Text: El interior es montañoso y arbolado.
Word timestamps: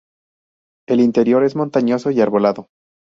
El 0.89 0.99
interior 0.99 1.43
es 1.43 1.55
montañoso 1.55 2.09
y 2.09 2.21
arbolado. 2.21 2.69